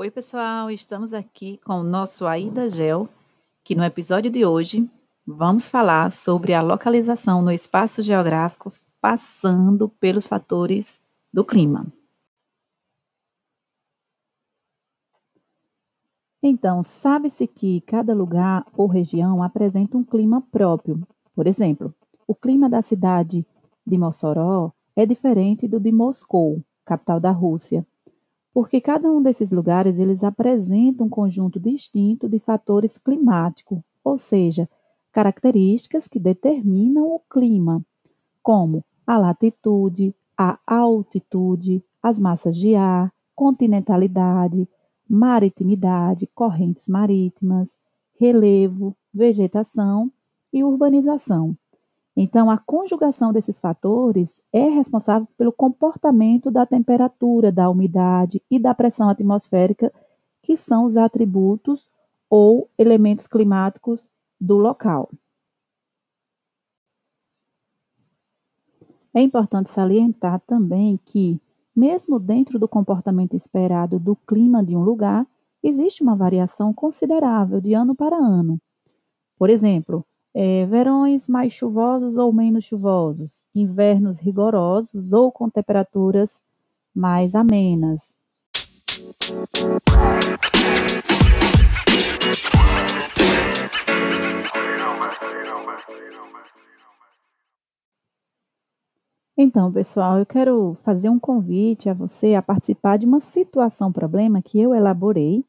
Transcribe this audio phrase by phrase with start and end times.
[0.00, 3.08] Oi, pessoal, estamos aqui com o nosso Aida Gel,
[3.64, 4.88] que no episódio de hoje
[5.26, 8.70] vamos falar sobre a localização no espaço geográfico
[9.00, 11.00] passando pelos fatores
[11.34, 11.84] do clima.
[16.40, 21.04] Então, sabe-se que cada lugar ou região apresenta um clima próprio.
[21.34, 21.92] Por exemplo,
[22.24, 23.44] o clima da cidade
[23.84, 27.84] de Mossoró é diferente do de Moscou, capital da Rússia,
[28.52, 34.68] porque cada um desses lugares eles apresentam um conjunto distinto de fatores climáticos, ou seja,
[35.12, 37.84] características que determinam o clima,
[38.42, 44.68] como a latitude, a altitude, as massas de ar, continentalidade,
[45.08, 47.76] maritimidade, correntes marítimas,
[48.20, 50.10] relevo, vegetação
[50.52, 51.56] e urbanização.
[52.20, 58.74] Então, a conjugação desses fatores é responsável pelo comportamento da temperatura, da umidade e da
[58.74, 59.92] pressão atmosférica,
[60.42, 61.88] que são os atributos
[62.28, 64.10] ou elementos climáticos
[64.40, 65.08] do local.
[69.14, 71.40] É importante salientar também que
[71.74, 75.24] mesmo dentro do comportamento esperado do clima de um lugar,
[75.62, 78.60] existe uma variação considerável de ano para ano.
[79.38, 80.04] Por exemplo,
[80.40, 86.40] é, verões mais chuvosos ou menos chuvosos, invernos rigorosos ou com temperaturas
[86.94, 88.14] mais amenas.
[99.36, 104.40] Então, pessoal, eu quero fazer um convite a você a participar de uma situação problema
[104.40, 105.44] que eu elaborei,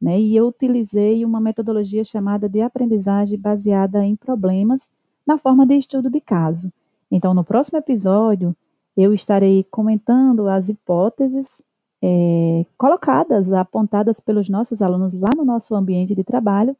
[0.00, 0.20] né?
[0.20, 4.88] E eu utilizei uma metodologia chamada de aprendizagem baseada em problemas
[5.26, 6.72] na forma de estudo de caso.
[7.10, 8.54] Então, no próximo episódio,
[8.96, 11.62] eu estarei comentando as hipóteses
[12.02, 16.76] é, colocadas, apontadas pelos nossos alunos lá no nosso ambiente de trabalho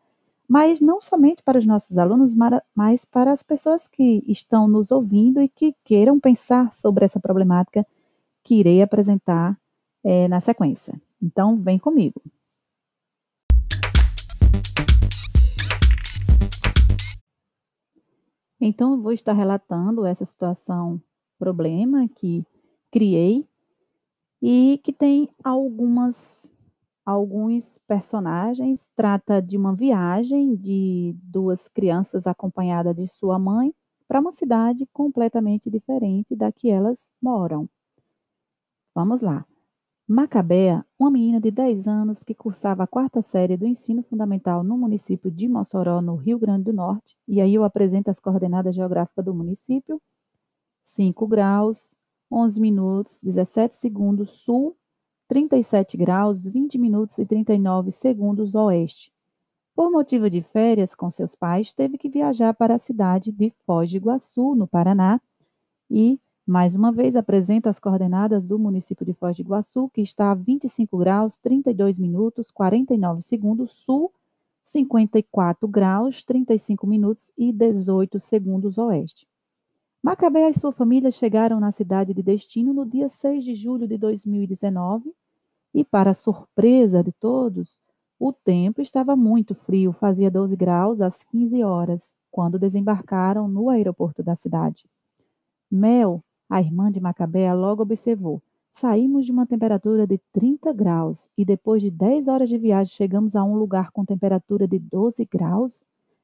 [0.48, 2.34] mas não somente para os nossos alunos,
[2.74, 7.86] mas para as pessoas que estão nos ouvindo e que queiram pensar sobre essa problemática
[8.42, 9.58] que irei apresentar
[10.02, 11.00] é, na sequência.
[11.22, 12.20] Então, vem comigo.
[18.66, 20.98] Então, eu vou estar relatando essa situação,
[21.38, 22.42] problema que
[22.90, 23.46] criei
[24.40, 26.50] e que tem algumas
[27.04, 28.90] alguns personagens.
[28.96, 33.74] Trata de uma viagem de duas crianças acompanhadas de sua mãe
[34.08, 37.68] para uma cidade completamente diferente da que elas moram.
[38.94, 39.44] Vamos lá.
[40.06, 44.76] Macabea, uma menina de 10 anos que cursava a quarta série do ensino fundamental no
[44.76, 49.24] município de Mossoró, no Rio Grande do Norte, e aí eu apresento as coordenadas geográficas
[49.24, 50.00] do município:
[50.84, 51.96] 5 graus,
[52.30, 54.76] 11 minutos, 17 segundos sul
[55.26, 59.10] 37 graus, 20 minutos e 39 segundos oeste.
[59.74, 63.90] Por motivo de férias com seus pais, teve que viajar para a cidade de Foz
[63.90, 65.20] do Iguaçu, no Paraná,
[65.90, 70.30] e, mais uma vez, apresento as coordenadas do município de Foz do Iguaçu, que está
[70.30, 74.12] a 25 graus, 32 minutos, 49 segundos sul,
[74.62, 79.26] 54 graus, 35 minutos e 18 segundos oeste.
[80.02, 83.96] Macabé e sua família chegaram na cidade de destino no dia 6 de julho de
[83.96, 85.14] 2019
[85.72, 87.78] e, para surpresa de todos,
[88.18, 94.22] o tempo estava muito frio, fazia 12 graus às 15 horas, quando desembarcaram no aeroporto
[94.22, 94.84] da cidade.
[95.70, 96.22] Mel,
[96.54, 98.40] a irmã de Macabea, logo observou.
[98.70, 103.34] Saímos de uma temperatura de 30 graus e depois de 10 horas de viagem chegamos
[103.34, 105.82] a um lugar com temperatura de 12 graus?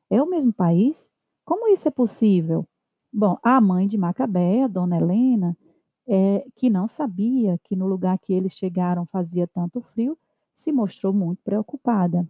[0.08, 1.10] É o mesmo país?
[1.44, 2.64] Como isso é possível?
[3.12, 5.58] Bom, a mãe de Macabea, Dona Helena,
[6.06, 10.16] é, que não sabia que no lugar que eles chegaram fazia tanto frio,
[10.54, 12.24] se mostrou muito preocupada.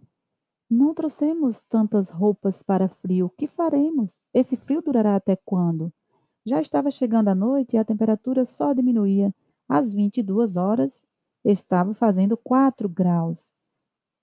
[0.67, 3.27] Não trouxemos tantas roupas para frio.
[3.27, 4.19] O que faremos?
[4.33, 5.93] Esse frio durará até quando?
[6.45, 9.33] Já estava chegando a noite e a temperatura só diminuía.
[9.69, 11.05] Às 22 horas,
[11.45, 13.53] estava fazendo 4 graus.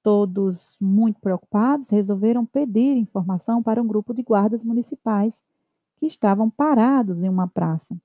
[0.02, 5.42] Todos muito preocupados, resolveram pedir informação para um grupo de guardas municipais
[5.96, 7.96] que estavam parados em uma praça.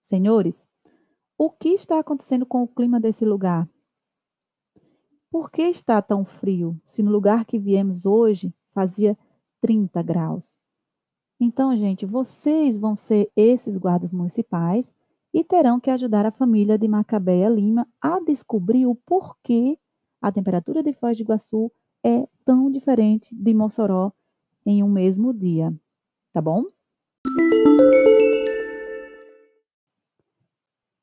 [0.00, 0.68] Senhores,
[1.38, 3.68] o que está acontecendo com o clima desse lugar?
[5.30, 9.16] Por que está tão frio, se no lugar que viemos hoje fazia
[9.60, 10.59] 30 graus?
[11.42, 14.92] Então, gente, vocês vão ser esses guardas municipais
[15.32, 19.78] e terão que ajudar a família de Macabeia Lima a descobrir o porquê
[20.20, 21.72] a temperatura de Foz do Iguaçu
[22.04, 24.12] é tão diferente de Mossoró
[24.66, 25.74] em um mesmo dia.
[26.30, 26.64] Tá bom?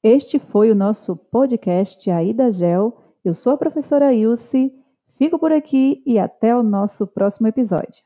[0.04, 2.96] Este foi o nosso podcast Aida Gel.
[3.26, 4.72] Eu sou a professora Ilse,
[5.08, 8.04] fico por aqui e até o nosso próximo episódio.